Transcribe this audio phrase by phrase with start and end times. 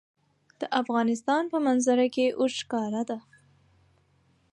[0.59, 3.17] د افغانستان په منظره کې اوښ ښکاره ده.